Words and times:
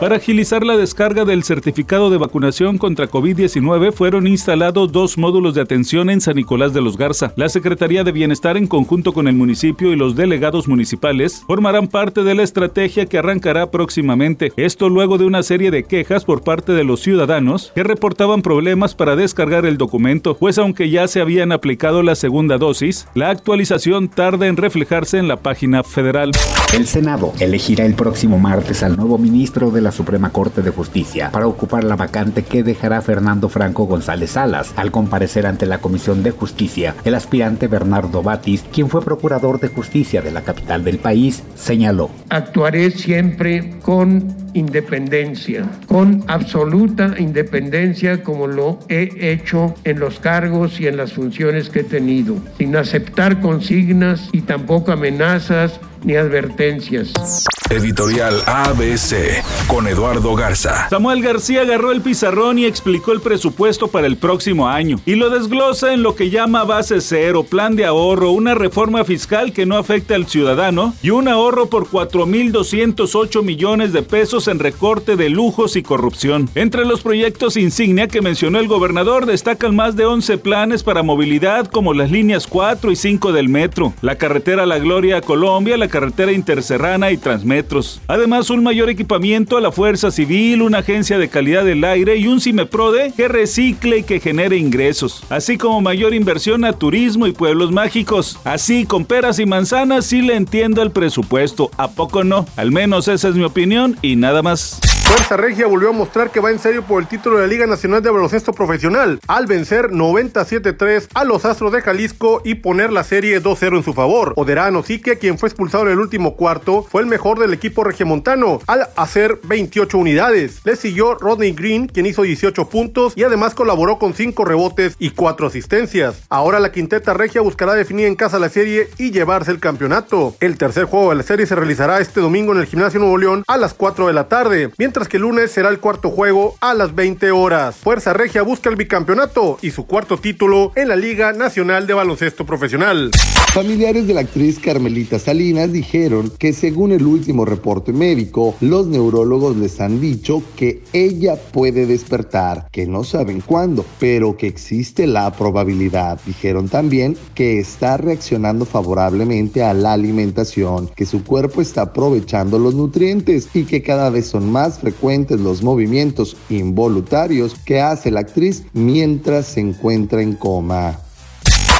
Para 0.00 0.14
agilizar 0.14 0.64
la 0.64 0.76
descarga 0.76 1.24
del 1.24 1.42
certificado 1.42 2.08
de 2.08 2.18
vacunación 2.18 2.78
contra 2.78 3.10
COVID-19 3.10 3.92
fueron 3.92 4.28
instalados 4.28 4.92
dos 4.92 5.18
módulos 5.18 5.56
de 5.56 5.60
atención 5.60 6.08
en 6.08 6.20
San 6.20 6.36
Nicolás 6.36 6.72
de 6.72 6.80
los 6.80 6.96
Garza. 6.96 7.32
La 7.34 7.48
Secretaría 7.48 8.04
de 8.04 8.12
Bienestar 8.12 8.56
en 8.56 8.68
conjunto 8.68 9.12
con 9.12 9.26
el 9.26 9.34
municipio 9.34 9.92
y 9.92 9.96
los 9.96 10.14
delegados 10.14 10.68
municipales 10.68 11.42
formarán 11.48 11.88
parte 11.88 12.22
de 12.22 12.36
la 12.36 12.44
estrategia 12.44 13.06
que 13.06 13.18
arrancará 13.18 13.72
próximamente. 13.72 14.52
Esto 14.56 14.88
luego 14.88 15.18
de 15.18 15.24
una 15.24 15.42
serie 15.42 15.72
de 15.72 15.82
quejas 15.82 16.24
por 16.24 16.44
parte 16.44 16.70
de 16.74 16.84
los 16.84 17.00
ciudadanos 17.00 17.72
que 17.74 17.82
reportaban 17.82 18.42
problemas 18.42 18.94
para 18.94 19.16
descargar 19.16 19.66
el 19.66 19.78
documento, 19.78 20.36
pues 20.36 20.58
aunque 20.58 20.90
ya 20.90 21.08
se 21.08 21.20
habían 21.20 21.50
aplicado 21.50 22.04
la 22.04 22.14
segunda 22.14 22.56
dosis, 22.56 23.08
la 23.16 23.30
actualización 23.30 24.06
tarda 24.06 24.46
en 24.46 24.58
reflejarse 24.58 25.18
en 25.18 25.26
la 25.26 25.38
página 25.38 25.82
federal. 25.82 26.30
El 26.72 26.86
Senado 26.86 27.32
elegirá 27.40 27.84
el 27.84 27.94
próximo 27.94 28.38
martes 28.38 28.84
al 28.84 28.96
nuevo 28.96 29.18
ministro 29.18 29.72
de 29.72 29.80
la 29.80 29.87
Suprema 29.92 30.30
Corte 30.30 30.62
de 30.62 30.70
Justicia 30.70 31.30
para 31.30 31.46
ocupar 31.46 31.84
la 31.84 31.96
vacante 31.96 32.42
que 32.42 32.62
dejará 32.62 33.00
Fernando 33.02 33.48
Franco 33.48 33.84
González 33.84 34.32
Salas. 34.32 34.72
Al 34.76 34.90
comparecer 34.90 35.46
ante 35.46 35.66
la 35.66 35.78
Comisión 35.78 36.22
de 36.22 36.30
Justicia, 36.30 36.94
el 37.04 37.14
aspirante 37.14 37.68
Bernardo 37.68 38.22
Batis, 38.22 38.64
quien 38.72 38.88
fue 38.88 39.04
procurador 39.04 39.60
de 39.60 39.68
justicia 39.68 40.22
de 40.22 40.30
la 40.30 40.42
capital 40.42 40.84
del 40.84 40.98
país, 40.98 41.42
señaló. 41.54 42.10
Actuaré 42.28 42.90
siempre 42.90 43.78
con 43.82 44.36
independencia, 44.54 45.68
con 45.86 46.24
absoluta 46.26 47.14
independencia 47.18 48.22
como 48.22 48.46
lo 48.46 48.78
he 48.88 49.32
hecho 49.32 49.74
en 49.84 50.00
los 50.00 50.18
cargos 50.20 50.80
y 50.80 50.86
en 50.86 50.96
las 50.96 51.12
funciones 51.12 51.70
que 51.70 51.80
he 51.80 51.84
tenido, 51.84 52.36
sin 52.58 52.76
aceptar 52.76 53.40
consignas 53.40 54.28
y 54.32 54.42
tampoco 54.42 54.92
amenazas 54.92 55.80
ni 56.04 56.16
advertencias. 56.16 57.44
Editorial 57.70 58.42
ABC 58.46 59.44
con 59.66 59.86
Eduardo 59.86 60.34
Garza. 60.34 60.88
Samuel 60.88 61.20
García 61.20 61.62
agarró 61.62 61.92
el 61.92 62.00
pizarrón 62.00 62.58
y 62.58 62.64
explicó 62.64 63.12
el 63.12 63.20
presupuesto 63.20 63.88
para 63.88 64.06
el 64.06 64.16
próximo 64.16 64.68
año 64.68 64.98
y 65.04 65.16
lo 65.16 65.28
desglosa 65.28 65.92
en 65.92 66.02
lo 66.02 66.14
que 66.14 66.30
llama 66.30 66.64
base 66.64 67.02
cero, 67.02 67.44
plan 67.44 67.76
de 67.76 67.84
ahorro, 67.84 68.30
una 68.30 68.54
reforma 68.54 69.04
fiscal 69.04 69.52
que 69.52 69.66
no 69.66 69.76
afecte 69.76 70.14
al 70.14 70.26
ciudadano 70.26 70.94
y 71.02 71.10
un 71.10 71.28
ahorro 71.28 71.66
por 71.66 71.88
4.208 71.88 73.42
millones 73.42 73.92
de 73.92 74.02
pesos 74.02 74.48
en 74.48 74.60
recorte 74.60 75.16
de 75.16 75.28
lujos 75.28 75.76
y 75.76 75.82
corrupción. 75.82 76.48
Entre 76.54 76.86
los 76.86 77.02
proyectos 77.02 77.58
insignia 77.58 78.08
que 78.08 78.22
mencionó 78.22 78.60
el 78.60 78.68
gobernador 78.68 79.26
destacan 79.26 79.76
más 79.76 79.94
de 79.94 80.06
11 80.06 80.38
planes 80.38 80.82
para 80.82 81.02
movilidad 81.02 81.66
como 81.66 81.92
las 81.92 82.10
líneas 82.10 82.46
4 82.46 82.90
y 82.90 82.96
5 82.96 83.32
del 83.32 83.50
metro, 83.50 83.92
la 84.00 84.16
carretera 84.16 84.64
La 84.64 84.78
Gloria 84.78 85.18
a 85.18 85.20
Colombia, 85.20 85.76
la 85.76 85.87
carretera 85.88 86.32
interserrana 86.32 87.10
y 87.10 87.16
Transmetro 87.16 87.68
Además, 88.06 88.50
un 88.50 88.62
mayor 88.62 88.90
equipamiento 88.90 89.56
a 89.56 89.60
la 89.60 89.72
Fuerza 89.72 90.10
Civil, 90.10 90.62
una 90.62 90.78
agencia 90.78 91.18
de 91.18 91.28
calidad 91.28 91.64
del 91.64 91.84
aire 91.84 92.16
y 92.16 92.26
un 92.26 92.40
CIMEPRODE 92.40 93.12
que 93.16 93.28
recicle 93.28 93.98
y 93.98 94.02
que 94.02 94.20
genere 94.20 94.56
ingresos, 94.56 95.22
así 95.28 95.58
como 95.58 95.80
mayor 95.80 96.14
inversión 96.14 96.64
a 96.64 96.72
turismo 96.72 97.26
y 97.26 97.32
pueblos 97.32 97.72
mágicos. 97.72 98.38
Así, 98.44 98.84
con 98.84 99.04
peras 99.04 99.38
y 99.38 99.46
manzanas, 99.46 100.06
sí 100.06 100.22
le 100.22 100.36
entiendo 100.36 100.82
el 100.82 100.90
presupuesto. 100.90 101.70
¿A 101.76 101.88
poco 101.88 102.24
no? 102.24 102.46
Al 102.56 102.72
menos 102.72 103.08
esa 103.08 103.28
es 103.28 103.34
mi 103.34 103.44
opinión 103.44 103.96
y 104.02 104.16
nada 104.16 104.42
más. 104.42 104.97
Fuerza 105.08 105.38
Regia 105.38 105.66
volvió 105.66 105.88
a 105.88 105.92
mostrar 105.92 106.30
que 106.30 106.38
va 106.38 106.50
en 106.50 106.58
serio 106.58 106.82
por 106.82 107.00
el 107.00 107.08
título 107.08 107.36
de 107.36 107.44
la 107.44 107.48
Liga 107.48 107.66
Nacional 107.66 108.02
de 108.02 108.10
Baloncesto 108.10 108.52
Profesional 108.52 109.18
al 109.26 109.46
vencer 109.46 109.90
97-3 109.90 111.08
a 111.14 111.24
los 111.24 111.46
Astros 111.46 111.72
de 111.72 111.80
Jalisco 111.80 112.42
y 112.44 112.56
poner 112.56 112.92
la 112.92 113.04
serie 113.04 113.42
2-0 113.42 113.78
en 113.78 113.82
su 113.82 113.94
favor. 113.94 114.34
Oderano 114.36 114.82
Sique, 114.82 115.16
quien 115.16 115.38
fue 115.38 115.48
expulsado 115.48 115.86
en 115.86 115.92
el 115.92 115.98
último 115.98 116.36
cuarto, 116.36 116.82
fue 116.82 117.00
el 117.00 117.06
mejor 117.06 117.38
del 117.38 117.54
equipo 117.54 117.84
regiomontano 117.84 118.60
al 118.66 118.90
hacer 118.96 119.40
28 119.44 119.96
unidades. 119.96 120.60
Le 120.64 120.76
siguió 120.76 121.14
Rodney 121.14 121.52
Green, 121.52 121.86
quien 121.86 122.04
hizo 122.04 122.20
18 122.20 122.68
puntos 122.68 123.14
y 123.16 123.24
además 123.24 123.54
colaboró 123.54 123.98
con 123.98 124.12
5 124.12 124.44
rebotes 124.44 124.94
y 124.98 125.08
4 125.12 125.46
asistencias. 125.46 126.20
Ahora 126.28 126.60
la 126.60 126.70
quinteta 126.70 127.14
regia 127.14 127.40
buscará 127.40 127.72
definir 127.72 128.08
en 128.08 128.14
casa 128.14 128.38
la 128.38 128.50
serie 128.50 128.90
y 128.98 129.10
llevarse 129.10 129.52
el 129.52 129.58
campeonato. 129.58 130.36
El 130.40 130.58
tercer 130.58 130.84
juego 130.84 131.08
de 131.08 131.16
la 131.16 131.22
serie 131.22 131.46
se 131.46 131.54
realizará 131.54 131.98
este 131.98 132.20
domingo 132.20 132.52
en 132.52 132.58
el 132.58 132.66
Gimnasio 132.66 133.00
Nuevo 133.00 133.16
León 133.16 133.42
a 133.46 133.56
las 133.56 133.72
4 133.72 134.06
de 134.06 134.12
la 134.12 134.28
tarde, 134.28 134.70
mientras 134.76 134.97
que 135.06 135.18
el 135.18 135.22
lunes 135.22 135.52
será 135.52 135.68
el 135.68 135.78
cuarto 135.78 136.10
juego 136.10 136.56
a 136.60 136.74
las 136.74 136.94
20 136.94 137.30
horas. 137.30 137.76
Fuerza 137.76 138.12
Regia 138.12 138.42
busca 138.42 138.68
el 138.68 138.76
bicampeonato 138.76 139.58
y 139.62 139.70
su 139.70 139.86
cuarto 139.86 140.16
título 140.16 140.72
en 140.74 140.88
la 140.88 140.96
Liga 140.96 141.32
Nacional 141.32 141.86
de 141.86 141.94
Baloncesto 141.94 142.44
Profesional. 142.44 143.12
Familiares 143.52 144.06
de 144.06 144.14
la 144.14 144.20
actriz 144.20 144.58
Carmelita 144.58 145.18
Salinas 145.18 145.72
dijeron 145.72 146.32
que 146.38 146.52
según 146.52 146.92
el 146.92 147.06
último 147.06 147.44
reporte 147.44 147.92
médico, 147.92 148.54
los 148.60 148.86
neurólogos 148.86 149.56
les 149.56 149.80
han 149.80 150.00
dicho 150.00 150.42
que 150.56 150.82
ella 150.92 151.36
puede 151.36 151.86
despertar, 151.86 152.68
que 152.72 152.86
no 152.86 153.04
saben 153.04 153.40
cuándo, 153.40 153.84
pero 154.00 154.36
que 154.36 154.46
existe 154.46 155.06
la 155.06 155.30
probabilidad. 155.32 156.20
Dijeron 156.26 156.68
también 156.68 157.16
que 157.34 157.58
está 157.58 157.96
reaccionando 157.96 158.64
favorablemente 158.64 159.62
a 159.62 159.74
la 159.74 159.92
alimentación, 159.92 160.88
que 160.94 161.06
su 161.06 161.24
cuerpo 161.24 161.60
está 161.60 161.82
aprovechando 161.82 162.58
los 162.58 162.74
nutrientes 162.74 163.48
y 163.54 163.64
que 163.64 163.82
cada 163.82 164.10
vez 164.10 164.26
son 164.26 164.50
más 164.50 164.80
frecuentes 164.88 165.38
los 165.38 165.62
movimientos 165.62 166.34
involuntarios 166.48 167.54
que 167.66 167.80
hace 167.80 168.10
la 168.10 168.20
actriz 168.20 168.64
mientras 168.72 169.46
se 169.46 169.60
encuentra 169.60 170.22
en 170.22 170.34
coma. 170.34 170.98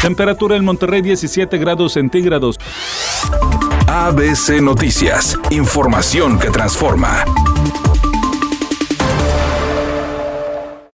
Temperatura 0.00 0.56
en 0.56 0.64
Monterrey 0.64 1.02
17 1.02 1.58
grados 1.58 1.94
centígrados. 1.94 2.58
ABC 3.88 4.60
Noticias, 4.60 5.36
información 5.50 6.38
que 6.38 6.50
transforma. 6.50 7.24